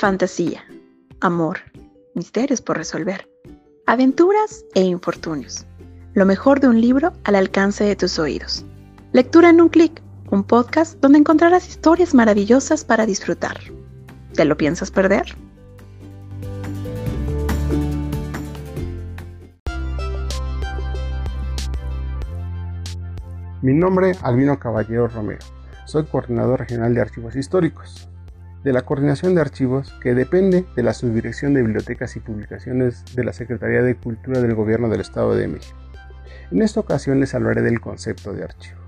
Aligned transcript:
fantasía, 0.00 0.64
amor, 1.20 1.58
misterios 2.14 2.62
por 2.62 2.78
resolver, 2.78 3.28
aventuras 3.86 4.64
e 4.74 4.80
infortunios. 4.80 5.66
Lo 6.14 6.24
mejor 6.24 6.58
de 6.58 6.68
un 6.68 6.80
libro 6.80 7.12
al 7.24 7.34
alcance 7.34 7.84
de 7.84 7.96
tus 7.96 8.18
oídos. 8.18 8.64
Lectura 9.12 9.50
en 9.50 9.60
un 9.60 9.68
clic, 9.68 10.00
un 10.30 10.42
podcast 10.42 10.98
donde 11.00 11.18
encontrarás 11.18 11.68
historias 11.68 12.14
maravillosas 12.14 12.82
para 12.82 13.04
disfrutar. 13.04 13.58
¿Te 14.32 14.46
lo 14.46 14.56
piensas 14.56 14.90
perder? 14.90 15.36
Mi 23.60 23.74
nombre 23.74 24.16
Albino 24.22 24.58
Caballero 24.58 25.08
Romero. 25.08 25.44
Soy 25.84 26.06
coordinador 26.06 26.60
regional 26.60 26.94
de 26.94 27.02
archivos 27.02 27.36
históricos 27.36 28.08
de 28.64 28.72
la 28.72 28.82
Coordinación 28.82 29.34
de 29.34 29.40
Archivos, 29.40 29.94
que 30.02 30.14
depende 30.14 30.66
de 30.76 30.82
la 30.82 30.92
Subdirección 30.92 31.54
de 31.54 31.62
Bibliotecas 31.62 32.16
y 32.16 32.20
Publicaciones 32.20 33.04
de 33.14 33.24
la 33.24 33.32
Secretaría 33.32 33.82
de 33.82 33.94
Cultura 33.94 34.40
del 34.40 34.54
Gobierno 34.54 34.88
del 34.88 35.00
Estado 35.00 35.34
de 35.34 35.48
México. 35.48 35.78
En 36.50 36.62
esta 36.62 36.80
ocasión 36.80 37.20
les 37.20 37.34
hablaré 37.34 37.62
del 37.62 37.80
concepto 37.80 38.32
de 38.32 38.44
archivo. 38.44 38.78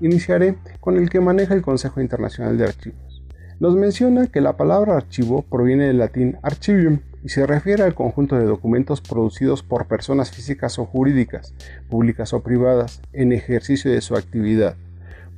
Iniciaré 0.00 0.56
con 0.80 0.96
el 0.96 1.10
que 1.10 1.20
maneja 1.20 1.54
el 1.54 1.62
Consejo 1.62 2.00
Internacional 2.00 2.56
de 2.56 2.64
Archivos. 2.64 3.22
Nos 3.58 3.74
menciona 3.74 4.26
que 4.26 4.42
la 4.42 4.56
palabra 4.56 4.96
archivo 4.96 5.42
proviene 5.42 5.86
del 5.86 5.98
latín 5.98 6.36
archivium 6.42 7.00
y 7.24 7.30
se 7.30 7.46
refiere 7.46 7.82
al 7.82 7.94
conjunto 7.94 8.36
de 8.36 8.44
documentos 8.44 9.00
producidos 9.00 9.62
por 9.62 9.86
personas 9.88 10.30
físicas 10.30 10.78
o 10.78 10.84
jurídicas, 10.84 11.54
públicas 11.88 12.32
o 12.34 12.42
privadas, 12.42 13.00
en 13.12 13.32
ejercicio 13.32 13.90
de 13.90 14.02
su 14.02 14.14
actividad 14.14 14.76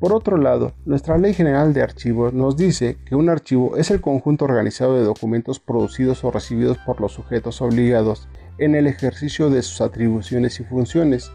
por 0.00 0.12
otro 0.12 0.36
lado, 0.36 0.74
nuestra 0.84 1.18
Ley 1.18 1.34
General 1.34 1.74
de 1.74 1.82
Archivos 1.82 2.32
nos 2.32 2.56
dice 2.56 2.98
que 3.04 3.16
un 3.16 3.28
archivo 3.28 3.76
es 3.76 3.90
el 3.90 4.00
conjunto 4.00 4.44
organizado 4.44 4.94
de 4.94 5.02
documentos 5.02 5.58
producidos 5.58 6.22
o 6.22 6.30
recibidos 6.30 6.78
por 6.78 7.00
los 7.00 7.12
sujetos 7.12 7.60
obligados 7.60 8.28
en 8.58 8.77
el 8.77 8.86
ejercicio 8.86 9.50
de 9.50 9.62
sus 9.62 9.80
atribuciones 9.80 10.60
y 10.60 10.64
funciones, 10.64 11.32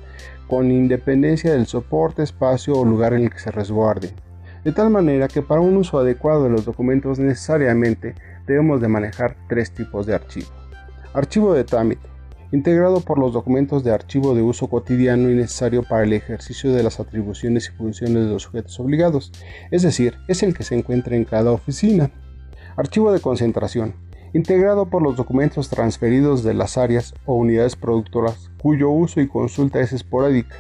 con 0.47 0.71
independencia 0.71 1.51
del 1.51 1.67
soporte, 1.67 2.23
espacio 2.23 2.75
o 2.75 2.85
lugar 2.85 3.13
en 3.13 3.23
el 3.23 3.31
que 3.31 3.39
se 3.39 3.51
resguarden. 3.51 4.11
De 4.63 4.71
tal 4.71 4.89
manera 4.89 5.27
que 5.27 5.41
para 5.41 5.59
un 5.59 5.75
uso 5.75 5.99
adecuado 5.99 6.45
de 6.45 6.49
los 6.49 6.63
documentos 6.63 7.19
necesariamente 7.19 8.15
debemos 8.47 8.79
de 8.79 8.87
manejar 8.87 9.35
tres 9.49 9.71
tipos 9.71 10.05
de 10.05 10.15
archivo. 10.15 10.47
Archivo 11.13 11.53
de 11.53 11.65
trámite, 11.65 12.12
integrado 12.53 13.01
por 13.01 13.17
los 13.17 13.33
documentos 13.33 13.83
de 13.83 13.91
archivo 13.91 14.35
de 14.35 14.43
uso 14.43 14.67
cotidiano 14.67 15.29
y 15.31 15.33
necesario 15.33 15.81
para 15.81 16.03
el 16.03 16.13
ejercicio 16.13 16.71
de 16.71 16.83
las 16.83 16.99
atribuciones 16.99 17.67
y 17.67 17.75
funciones 17.75 18.25
de 18.25 18.31
los 18.31 18.43
sujetos 18.43 18.79
obligados, 18.79 19.31
es 19.71 19.81
decir, 19.81 20.13
es 20.27 20.43
el 20.43 20.53
que 20.53 20.63
se 20.63 20.75
encuentra 20.75 21.15
en 21.15 21.25
cada 21.25 21.51
oficina. 21.51 22.11
Archivo 22.77 23.11
de 23.11 23.21
concentración, 23.21 23.95
integrado 24.33 24.87
por 24.87 25.01
los 25.01 25.15
documentos 25.15 25.69
transferidos 25.69 26.43
de 26.43 26.53
las 26.53 26.77
áreas 26.77 27.15
o 27.25 27.35
unidades 27.35 27.75
productoras 27.75 28.51
cuyo 28.61 28.91
uso 28.91 29.19
y 29.19 29.27
consulta 29.27 29.79
es 29.79 29.91
esporádica 29.91 30.55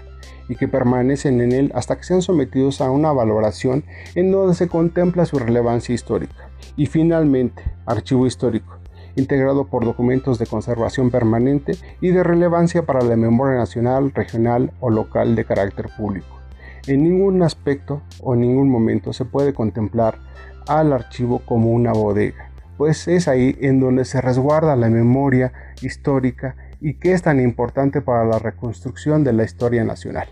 y 0.49 0.55
que 0.55 0.67
permanecen 0.67 1.41
en 1.41 1.51
él 1.51 1.71
hasta 1.75 1.95
que 1.95 2.03
sean 2.03 2.23
sometidos 2.23 2.81
a 2.81 2.89
una 2.89 3.11
valoración 3.11 3.85
en 4.15 4.31
donde 4.31 4.55
se 4.55 4.67
contempla 4.67 5.27
su 5.27 5.37
relevancia 5.37 5.93
histórica. 5.93 6.49
Y 6.75 6.87
finalmente, 6.87 7.63
archivo 7.85 8.25
histórico, 8.25 8.79
integrado 9.15 9.65
por 9.65 9.85
documentos 9.85 10.39
de 10.39 10.45
conservación 10.45 11.11
permanente 11.11 11.73
y 12.01 12.09
de 12.09 12.23
relevancia 12.23 12.85
para 12.85 13.01
la 13.01 13.15
memoria 13.15 13.57
nacional, 13.57 14.11
regional 14.13 14.71
o 14.79 14.89
local 14.89 15.35
de 15.35 15.45
carácter 15.45 15.89
público. 15.95 16.39
En 16.87 17.03
ningún 17.03 17.41
aspecto 17.43 18.01
o 18.21 18.33
en 18.33 18.41
ningún 18.41 18.69
momento 18.69 19.13
se 19.13 19.25
puede 19.25 19.53
contemplar 19.53 20.19
al 20.67 20.93
archivo 20.93 21.39
como 21.39 21.71
una 21.71 21.93
bodega, 21.93 22.49
pues 22.77 23.07
es 23.07 23.27
ahí 23.27 23.57
en 23.61 23.79
donde 23.79 24.05
se 24.05 24.21
resguarda 24.21 24.75
la 24.75 24.89
memoria 24.89 25.53
histórica 25.81 26.55
y 26.81 26.95
que 26.95 27.13
es 27.13 27.21
tan 27.21 27.39
importante 27.39 28.01
para 28.01 28.25
la 28.25 28.39
reconstrucción 28.39 29.23
de 29.23 29.33
la 29.33 29.43
historia 29.43 29.83
nacional. 29.83 30.27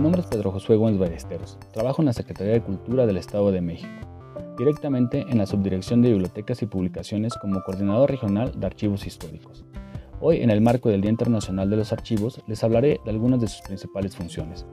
Nombre 0.00 0.22
es 0.22 0.26
Pedro 0.26 0.50
Josué 0.52 0.76
Gómez 0.76 0.98
Ballesteros. 0.98 1.58
Trabajo 1.72 2.02
en 2.02 2.06
la 2.06 2.12
Secretaría 2.12 2.54
de 2.54 2.62
Cultura 2.62 3.06
del 3.06 3.18
Estado 3.18 3.52
de 3.52 3.60
México, 3.60 3.90
directamente 4.56 5.26
en 5.28 5.38
la 5.38 5.46
Subdirección 5.46 6.00
de 6.02 6.10
Bibliotecas 6.10 6.62
y 6.62 6.66
Publicaciones 6.66 7.34
como 7.34 7.62
Coordinador 7.62 8.10
Regional 8.10 8.58
de 8.58 8.66
Archivos 8.66 9.06
Históricos. 9.06 9.64
Hoy, 10.20 10.40
en 10.40 10.50
el 10.50 10.60
marco 10.60 10.88
del 10.88 11.02
Día 11.02 11.10
Internacional 11.10 11.68
de 11.68 11.76
los 11.76 11.92
Archivos, 11.92 12.40
les 12.46 12.64
hablaré 12.64 13.00
de 13.04 13.10
algunas 13.10 13.40
de 13.40 13.48
sus 13.48 13.60
principales 13.62 14.16
funciones. 14.16 14.64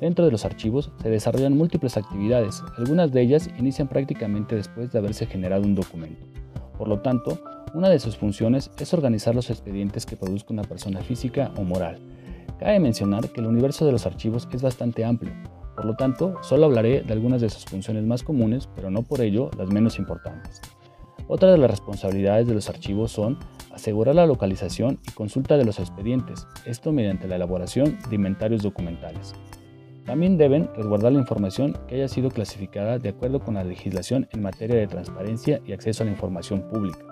Dentro 0.00 0.24
de 0.24 0.30
los 0.30 0.44
archivos 0.44 0.92
se 1.02 1.08
desarrollan 1.08 1.56
múltiples 1.56 1.96
actividades, 1.96 2.62
algunas 2.76 3.10
de 3.10 3.22
ellas 3.22 3.48
inician 3.58 3.88
prácticamente 3.88 4.54
después 4.54 4.92
de 4.92 4.98
haberse 4.98 5.26
generado 5.26 5.62
un 5.62 5.74
documento. 5.74 6.26
Por 6.76 6.88
lo 6.88 7.00
tanto, 7.00 7.38
una 7.74 7.88
de 7.88 7.98
sus 7.98 8.16
funciones 8.16 8.70
es 8.78 8.94
organizar 8.94 9.34
los 9.34 9.50
expedientes 9.50 10.06
que 10.06 10.16
produzca 10.16 10.52
una 10.52 10.62
persona 10.62 11.00
física 11.00 11.52
o 11.56 11.62
moral, 11.62 11.98
Cabe 12.58 12.80
mencionar 12.80 13.30
que 13.30 13.40
el 13.40 13.46
universo 13.46 13.86
de 13.86 13.92
los 13.92 14.06
archivos 14.06 14.48
es 14.52 14.62
bastante 14.62 15.04
amplio, 15.04 15.32
por 15.78 15.84
lo 15.84 15.94
tanto, 15.94 16.34
solo 16.42 16.66
hablaré 16.66 17.02
de 17.02 17.12
algunas 17.12 17.40
de 17.40 17.48
sus 17.50 17.64
funciones 17.64 18.02
más 18.02 18.24
comunes, 18.24 18.68
pero 18.74 18.90
no 18.90 19.04
por 19.04 19.20
ello 19.20 19.48
las 19.56 19.68
menos 19.68 20.00
importantes. 20.00 20.60
Otra 21.28 21.52
de 21.52 21.58
las 21.58 21.70
responsabilidades 21.70 22.48
de 22.48 22.54
los 22.54 22.68
archivos 22.68 23.12
son 23.12 23.38
asegurar 23.72 24.16
la 24.16 24.26
localización 24.26 24.98
y 25.06 25.12
consulta 25.12 25.56
de 25.56 25.64
los 25.64 25.78
expedientes, 25.78 26.48
esto 26.66 26.90
mediante 26.90 27.28
la 27.28 27.36
elaboración 27.36 27.96
de 28.10 28.16
inventarios 28.16 28.64
documentales. 28.64 29.36
También 30.04 30.36
deben 30.36 30.68
resguardar 30.74 31.12
la 31.12 31.20
información 31.20 31.78
que 31.86 31.94
haya 31.94 32.08
sido 32.08 32.30
clasificada 32.32 32.98
de 32.98 33.10
acuerdo 33.10 33.38
con 33.38 33.54
la 33.54 33.62
legislación 33.62 34.26
en 34.32 34.42
materia 34.42 34.74
de 34.74 34.88
transparencia 34.88 35.60
y 35.64 35.74
acceso 35.74 36.02
a 36.02 36.06
la 36.06 36.12
información 36.12 36.62
pública. 36.68 37.04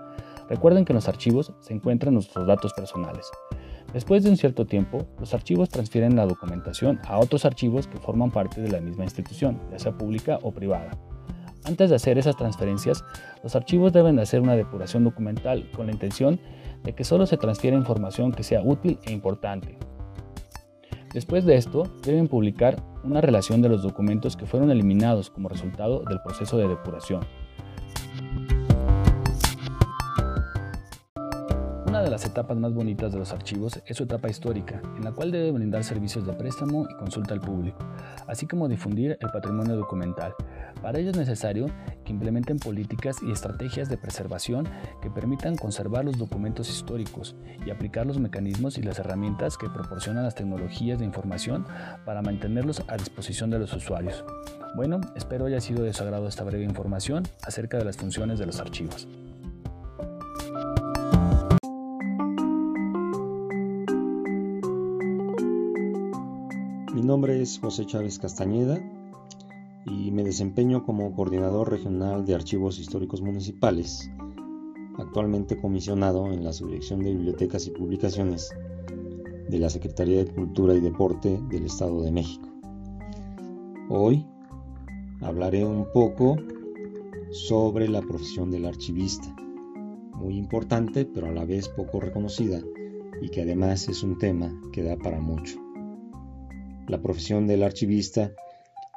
Recuerden 0.49 0.85
que 0.85 0.93
en 0.93 0.97
los 0.97 1.09
archivos 1.09 1.53
se 1.61 1.73
encuentran 1.73 2.15
nuestros 2.15 2.49
datos 2.49 2.73
personales. 2.73 3.31
Después 3.97 4.23
de 4.23 4.29
un 4.29 4.37
cierto 4.37 4.67
tiempo, 4.67 5.07
los 5.19 5.33
archivos 5.33 5.71
transfieren 5.71 6.17
la 6.17 6.27
documentación 6.27 7.01
a 7.09 7.17
otros 7.19 7.47
archivos 7.47 7.87
que 7.87 7.97
forman 7.97 8.31
parte 8.31 8.61
de 8.61 8.71
la 8.71 8.79
misma 8.79 9.05
institución, 9.05 9.59
ya 9.71 9.79
sea 9.79 9.97
pública 9.97 10.39
o 10.43 10.53
privada. 10.53 10.91
Antes 11.65 11.89
de 11.89 11.97
hacer 11.97 12.19
esas 12.19 12.37
transferencias, 12.37 13.03
los 13.43 13.57
archivos 13.57 13.95
deben 13.95 14.17
de 14.17 14.21
hacer 14.21 14.43
una 14.43 14.55
depuración 14.55 15.03
documental 15.03 15.71
con 15.75 15.87
la 15.87 15.93
intención 15.93 16.39
de 16.85 16.95
que 16.95 17.05
solo 17.05 17.25
se 17.25 17.39
transfiera 17.39 17.75
información 17.75 18.33
que 18.33 18.43
sea 18.43 18.61
útil 18.61 18.99
e 19.07 19.13
importante. 19.15 19.79
Después 21.15 21.47
de 21.47 21.57
esto, 21.57 21.85
deben 22.05 22.29
publicar 22.29 22.77
una 23.03 23.23
relación 23.23 23.63
de 23.63 23.71
los 23.71 23.83
documentos 23.83 24.37
que 24.37 24.45
fueron 24.45 24.71
eliminados 24.71 25.31
como 25.31 25.49
resultado 25.49 26.01
del 26.01 26.21
proceso 26.21 26.59
de 26.59 26.69
depuración. 26.69 27.23
De 32.07 32.11
las 32.13 32.25
etapas 32.25 32.57
más 32.57 32.73
bonitas 32.73 33.13
de 33.13 33.19
los 33.19 33.33
archivos 33.33 33.81
es 33.85 33.97
su 33.97 34.05
etapa 34.05 34.29
histórica, 34.29 34.81
en 34.97 35.03
la 35.03 35.11
cual 35.11 35.33
debe 35.33 35.51
brindar 35.51 35.83
servicios 35.83 36.25
de 36.25 36.35
préstamo 36.35 36.87
y 36.89 36.95
consulta 36.95 37.35
al 37.35 37.41
público, 37.41 37.79
así 38.29 38.47
como 38.47 38.69
difundir 38.69 39.19
el 39.21 39.31
patrimonio 39.33 39.75
documental. 39.75 40.33
Para 40.81 41.01
ello 41.01 41.11
es 41.11 41.17
necesario 41.17 41.67
que 42.05 42.13
implementen 42.13 42.59
políticas 42.59 43.17
y 43.23 43.33
estrategias 43.33 43.89
de 43.89 43.97
preservación 43.97 44.69
que 45.03 45.11
permitan 45.11 45.57
conservar 45.57 46.05
los 46.05 46.17
documentos 46.17 46.71
históricos 46.71 47.35
y 47.67 47.71
aplicar 47.71 48.07
los 48.07 48.21
mecanismos 48.21 48.79
y 48.79 48.83
las 48.83 49.01
herramientas 49.01 49.59
que 49.59 49.69
proporcionan 49.69 50.23
las 50.23 50.37
tecnologías 50.37 51.01
de 51.01 51.05
información 51.05 51.67
para 52.05 52.23
mantenerlos 52.23 52.85
a 52.87 52.97
disposición 52.97 53.51
de 53.51 53.59
los 53.59 53.73
usuarios. 53.73 54.25
Bueno, 54.77 55.01
espero 55.17 55.47
haya 55.47 55.61
sido 55.61 55.83
de 55.83 55.93
su 55.93 56.05
agrado 56.05 56.29
esta 56.29 56.45
breve 56.45 56.63
información 56.63 57.25
acerca 57.43 57.79
de 57.79 57.85
las 57.85 57.97
funciones 57.97 58.39
de 58.39 58.47
los 58.47 58.61
archivos. 58.61 59.09
Nombre 67.07 67.41
es 67.41 67.61
José 67.61 67.87
Chávez 67.87 68.19
Castañeda 68.19 68.81
y 69.87 70.11
me 70.11 70.25
desempeño 70.25 70.85
como 70.85 71.15
coordinador 71.15 71.71
regional 71.71 72.27
de 72.27 72.35
archivos 72.35 72.81
históricos 72.81 73.23
municipales, 73.23 74.11
actualmente 74.99 75.57
comisionado 75.57 76.33
en 76.33 76.43
la 76.43 76.53
Subdirección 76.53 77.05
de 77.05 77.13
Bibliotecas 77.13 77.69
y 77.69 77.71
Publicaciones 77.71 78.51
de 79.49 79.59
la 79.59 79.71
Secretaría 79.71 80.25
de 80.25 80.35
Cultura 80.35 80.75
y 80.75 80.81
Deporte 80.81 81.41
del 81.49 81.67
Estado 81.67 82.03
de 82.03 82.11
México. 82.11 82.49
Hoy 83.89 84.27
hablaré 85.21 85.65
un 85.65 85.87
poco 85.93 86.37
sobre 87.31 87.89
la 87.89 88.03
profesión 88.03 88.51
del 88.51 88.67
archivista, 88.67 89.33
muy 90.13 90.37
importante 90.37 91.05
pero 91.05 91.29
a 91.29 91.33
la 91.33 91.45
vez 91.45 91.69
poco 91.69 92.01
reconocida 92.01 92.61
y 93.23 93.29
que 93.29 93.43
además 93.43 93.89
es 93.89 94.03
un 94.03 94.19
tema 94.19 94.53
que 94.73 94.83
da 94.83 94.97
para 94.97 95.21
mucho. 95.21 95.66
La 96.89 97.03
profesión 97.03 97.49
del 97.49 97.65
archivista 97.65 98.33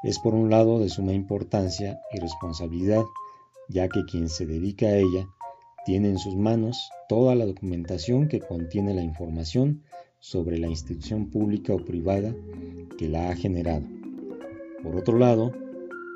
es 0.03 0.19
por 0.19 0.36
un 0.36 0.51
lado 0.51 0.80
de 0.80 0.89
suma 0.89 1.13
importancia 1.13 2.00
y 2.13 2.19
responsabilidad, 2.19 3.03
ya 3.68 3.89
que 3.89 4.06
quien 4.06 4.30
se 4.30 4.45
dedica 4.45 4.86
a 4.86 4.97
ella 4.97 5.27
tiene 5.86 6.09
en 6.09 6.19
sus 6.19 6.36
manos 6.36 6.91
toda 7.07 7.33
la 7.33 7.47
documentación 7.47 8.27
que 8.27 8.41
contiene 8.41 8.94
la 8.94 9.01
información 9.01 9.81
sobre 10.19 10.59
la 10.59 10.68
institución 10.68 11.31
pública 11.31 11.74
o 11.74 11.83
privada 11.83 12.36
que 13.00 13.09
la 13.09 13.30
ha 13.30 13.36
generado. 13.36 13.88
Por 14.83 14.95
otro 14.95 15.18
lado, 15.18 15.51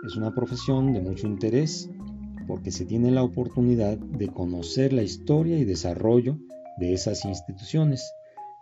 es 0.06 0.16
una 0.16 0.36
profesión 0.36 0.94
de 0.94 1.02
mucho 1.02 1.26
interés 1.26 1.90
porque 2.48 2.70
se 2.70 2.86
tiene 2.86 3.10
la 3.10 3.24
oportunidad 3.24 3.98
de 3.98 4.28
conocer 4.28 4.94
la 4.94 5.02
historia 5.02 5.58
y 5.58 5.66
desarrollo 5.66 6.38
de 6.78 6.94
esas 6.94 7.26
instituciones, 7.26 8.14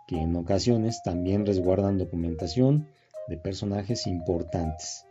que 0.06 0.16
en 0.16 0.34
ocasiones 0.34 1.02
también 1.02 1.44
resguardan 1.44 1.98
documentación 1.98 2.86
de 3.28 3.36
personajes 3.36 4.06
importantes. 4.06 5.04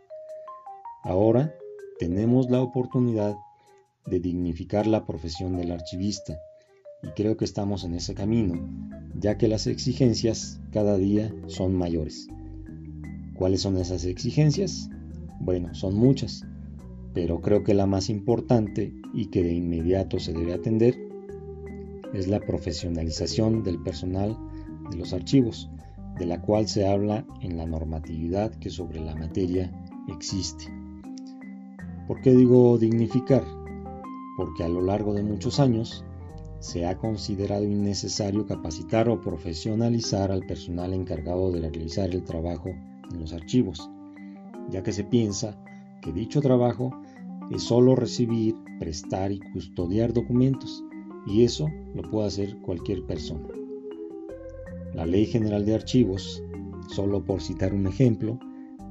Ahora 1.02 1.54
tenemos 1.98 2.50
la 2.50 2.60
oportunidad 2.60 3.34
de 4.06 4.20
dignificar 4.20 4.86
la 4.86 5.06
profesión 5.06 5.56
del 5.56 5.72
archivista 5.72 6.38
y 7.02 7.08
creo 7.08 7.36
que 7.36 7.44
estamos 7.44 7.84
en 7.84 7.94
ese 7.94 8.14
camino, 8.14 8.54
ya 9.14 9.36
que 9.36 9.48
las 9.48 9.66
exigencias 9.66 10.60
cada 10.70 10.96
día 10.96 11.34
son 11.46 11.74
mayores. 11.74 12.28
¿Cuáles 13.34 13.62
son 13.62 13.76
esas 13.76 14.04
exigencias? 14.04 14.88
Bueno, 15.40 15.74
son 15.74 15.94
muchas, 15.94 16.44
pero 17.14 17.40
creo 17.40 17.64
que 17.64 17.74
la 17.74 17.86
más 17.86 18.08
importante 18.08 18.92
y 19.12 19.26
que 19.26 19.42
de 19.42 19.52
inmediato 19.52 20.18
se 20.18 20.32
debe 20.32 20.54
atender 20.54 20.96
es 22.14 22.28
la 22.28 22.40
profesionalización 22.40 23.62
del 23.62 23.82
personal 23.82 24.36
de 24.90 24.96
los 24.96 25.12
archivos, 25.12 25.70
de 26.18 26.26
la 26.26 26.40
cual 26.40 26.68
se 26.68 26.86
habla 26.86 27.24
en 27.40 27.56
la 27.56 27.66
normatividad 27.66 28.52
que 28.56 28.70
sobre 28.70 29.00
la 29.00 29.14
materia 29.14 29.70
existe. 30.08 30.64
¿Por 32.06 32.20
qué 32.20 32.32
digo 32.32 32.78
dignificar? 32.78 33.44
Porque 34.36 34.64
a 34.64 34.68
lo 34.68 34.82
largo 34.82 35.14
de 35.14 35.22
muchos 35.22 35.60
años 35.60 36.04
se 36.58 36.86
ha 36.86 36.96
considerado 36.96 37.64
innecesario 37.64 38.46
capacitar 38.46 39.08
o 39.08 39.20
profesionalizar 39.20 40.30
al 40.30 40.46
personal 40.46 40.94
encargado 40.94 41.50
de 41.50 41.60
realizar 41.60 42.10
el 42.10 42.22
trabajo 42.22 42.68
en 42.68 43.20
los 43.20 43.32
archivos, 43.32 43.90
ya 44.70 44.82
que 44.82 44.92
se 44.92 45.04
piensa 45.04 45.56
que 46.02 46.12
dicho 46.12 46.40
trabajo 46.40 46.92
es 47.50 47.64
solo 47.64 47.96
recibir, 47.96 48.54
prestar 48.78 49.32
y 49.32 49.40
custodiar 49.52 50.12
documentos, 50.12 50.84
y 51.26 51.44
eso 51.44 51.68
lo 51.94 52.02
puede 52.10 52.28
hacer 52.28 52.56
cualquier 52.58 53.04
persona. 53.06 53.61
La 54.94 55.06
Ley 55.06 55.26
General 55.26 55.64
de 55.64 55.74
Archivos, 55.74 56.42
solo 56.88 57.24
por 57.24 57.40
citar 57.40 57.72
un 57.72 57.86
ejemplo, 57.86 58.38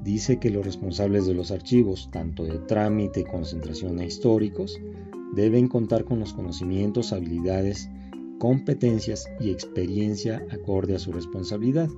dice 0.04 0.40
que 0.40 0.50
los 0.50 0.66
responsables 0.66 1.28
de 1.28 1.36
los 1.36 1.52
archivos, 1.52 2.10
tanto 2.12 2.44
de 2.44 2.58
trámite, 2.58 3.24
concentración 3.24 4.00
e 4.00 4.08
históricos, 4.08 4.80
deben 5.36 5.68
contar 5.68 6.04
con 6.04 6.20
los 6.20 6.34
conocimientos, 6.34 7.14
habilidades, 7.14 7.88
competencias 8.40 9.28
y 9.40 9.52
experiencia 9.52 10.44
acorde 10.52 10.96
a 10.96 11.00
su 11.00 11.12
responsabilidad. 11.12 11.90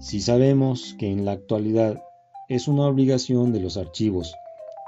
Si 0.00 0.20
sabemos 0.20 0.96
que 0.98 1.10
en 1.12 1.24
la 1.24 1.32
actualidad 1.32 2.02
es 2.48 2.66
una 2.66 2.86
obligación 2.86 3.52
de 3.52 3.60
los 3.60 3.76
archivos 3.76 4.34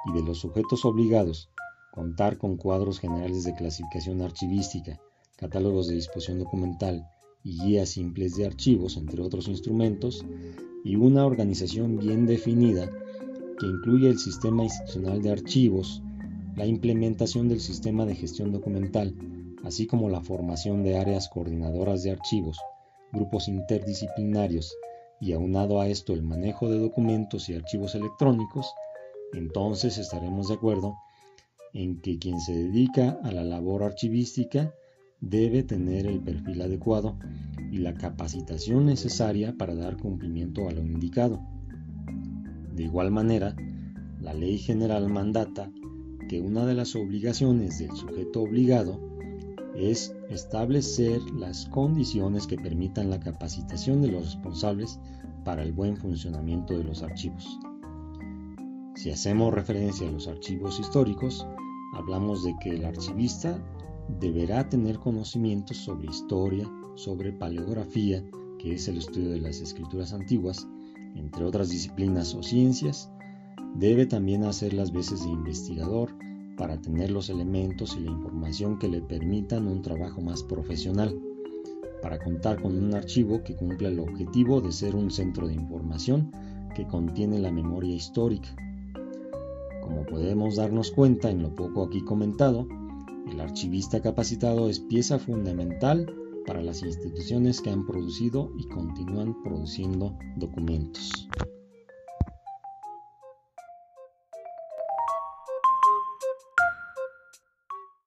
y 0.08 0.16
de 0.16 0.22
los 0.22 0.38
sujetos 0.38 0.84
obligados 0.84 1.48
contar 1.92 2.36
con 2.36 2.56
cuadros 2.56 2.98
generales 2.98 3.44
de 3.44 3.54
clasificación 3.54 4.20
archivística, 4.20 5.00
catálogos 5.36 5.86
de 5.86 5.94
disposición 5.94 6.40
documental 6.40 7.08
y 7.46 7.60
guías 7.60 7.90
simples 7.90 8.34
de 8.34 8.44
archivos, 8.44 8.96
entre 8.96 9.22
otros 9.22 9.46
instrumentos, 9.46 10.26
y 10.84 10.96
una 10.96 11.24
organización 11.24 11.96
bien 11.96 12.26
definida 12.26 12.90
que 13.60 13.66
incluye 13.66 14.08
el 14.08 14.18
sistema 14.18 14.64
institucional 14.64 15.22
de 15.22 15.30
archivos, 15.30 16.02
la 16.56 16.66
implementación 16.66 17.48
del 17.48 17.60
sistema 17.60 18.04
de 18.04 18.16
gestión 18.16 18.50
documental, 18.50 19.14
así 19.62 19.86
como 19.86 20.10
la 20.10 20.20
formación 20.20 20.82
de 20.82 20.98
áreas 20.98 21.28
coordinadoras 21.28 22.02
de 22.02 22.10
archivos, 22.10 22.58
grupos 23.12 23.46
interdisciplinarios 23.46 24.76
y 25.20 25.32
aunado 25.32 25.80
a 25.80 25.86
esto 25.86 26.14
el 26.14 26.24
manejo 26.24 26.68
de 26.68 26.80
documentos 26.80 27.48
y 27.48 27.54
archivos 27.54 27.94
electrónicos, 27.94 28.66
entonces 29.32 29.98
estaremos 29.98 30.48
de 30.48 30.54
acuerdo 30.54 30.96
en 31.74 32.00
que 32.00 32.18
quien 32.18 32.40
se 32.40 32.54
dedica 32.54 33.20
a 33.22 33.30
la 33.30 33.44
labor 33.44 33.84
archivística 33.84 34.74
debe 35.20 35.62
tener 35.62 36.06
el 36.06 36.20
perfil 36.20 36.62
adecuado 36.62 37.16
y 37.70 37.78
la 37.78 37.94
capacitación 37.94 38.86
necesaria 38.86 39.56
para 39.56 39.74
dar 39.74 39.96
cumplimiento 39.96 40.68
a 40.68 40.72
lo 40.72 40.82
indicado. 40.82 41.40
De 42.74 42.84
igual 42.84 43.10
manera, 43.10 43.56
la 44.20 44.34
ley 44.34 44.58
general 44.58 45.08
mandata 45.08 45.70
que 46.28 46.40
una 46.40 46.66
de 46.66 46.74
las 46.74 46.94
obligaciones 46.96 47.78
del 47.78 47.92
sujeto 47.92 48.42
obligado 48.42 49.00
es 49.76 50.14
establecer 50.30 51.20
las 51.32 51.66
condiciones 51.66 52.46
que 52.46 52.56
permitan 52.56 53.10
la 53.10 53.20
capacitación 53.20 54.02
de 54.02 54.08
los 54.08 54.34
responsables 54.34 54.98
para 55.44 55.62
el 55.62 55.72
buen 55.72 55.96
funcionamiento 55.96 56.76
de 56.76 56.84
los 56.84 57.02
archivos. 57.02 57.58
Si 58.96 59.10
hacemos 59.10 59.52
referencia 59.52 60.08
a 60.08 60.10
los 60.10 60.26
archivos 60.26 60.80
históricos, 60.80 61.46
hablamos 61.94 62.42
de 62.42 62.54
que 62.62 62.70
el 62.70 62.84
archivista 62.84 63.62
deberá 64.08 64.68
tener 64.68 64.98
conocimientos 64.98 65.78
sobre 65.78 66.08
historia, 66.08 66.70
sobre 66.94 67.32
paleografía, 67.32 68.24
que 68.58 68.74
es 68.74 68.88
el 68.88 68.98
estudio 68.98 69.30
de 69.30 69.40
las 69.40 69.60
escrituras 69.60 70.12
antiguas, 70.12 70.66
entre 71.14 71.44
otras 71.44 71.68
disciplinas 71.70 72.34
o 72.34 72.42
ciencias, 72.42 73.10
debe 73.74 74.06
también 74.06 74.44
hacer 74.44 74.72
las 74.72 74.92
veces 74.92 75.24
de 75.24 75.30
investigador 75.30 76.10
para 76.56 76.80
tener 76.80 77.10
los 77.10 77.28
elementos 77.28 77.96
y 77.96 78.00
la 78.00 78.10
información 78.10 78.78
que 78.78 78.88
le 78.88 79.02
permitan 79.02 79.66
un 79.66 79.82
trabajo 79.82 80.20
más 80.20 80.42
profesional, 80.42 81.14
para 82.02 82.18
contar 82.18 82.60
con 82.62 82.76
un 82.76 82.94
archivo 82.94 83.42
que 83.42 83.56
cumpla 83.56 83.88
el 83.88 83.98
objetivo 83.98 84.60
de 84.60 84.72
ser 84.72 84.94
un 84.94 85.10
centro 85.10 85.48
de 85.48 85.54
información 85.54 86.30
que 86.74 86.86
contiene 86.86 87.38
la 87.38 87.50
memoria 87.50 87.94
histórica. 87.94 88.48
Como 89.82 90.04
podemos 90.04 90.56
darnos 90.56 90.90
cuenta 90.90 91.30
en 91.30 91.42
lo 91.42 91.54
poco 91.54 91.84
aquí 91.84 92.02
comentado, 92.02 92.66
el 93.30 93.40
archivista 93.40 94.00
capacitado 94.00 94.68
es 94.68 94.80
pieza 94.80 95.18
fundamental 95.18 96.06
para 96.46 96.62
las 96.62 96.82
instituciones 96.82 97.60
que 97.60 97.70
han 97.70 97.84
producido 97.84 98.52
y 98.58 98.68
continúan 98.68 99.42
produciendo 99.42 100.16
documentos. 100.36 101.28